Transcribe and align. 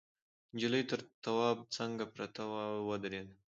نجلۍ 0.53 0.83
تر 0.89 0.99
تواب 1.23 1.57
څنگ 1.75 1.97
پرته 2.15 2.41
وه 2.49 2.61
او 2.71 2.79
ودرېده. 2.89 3.35